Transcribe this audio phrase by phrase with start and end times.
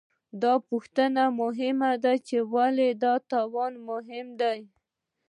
[0.41, 4.59] دا پوښتنه مهمه ده، چې ولې دا توان مهم دی؟